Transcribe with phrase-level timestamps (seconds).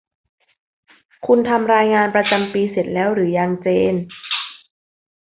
[1.25, 3.95] คุณทำรายงานประจำปีเสร็จแล้วหรือยังเจน